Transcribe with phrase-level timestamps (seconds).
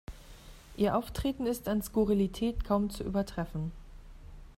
[0.77, 3.71] Ihr Auftreten ist an Skurrilität kaum zu übertreffen.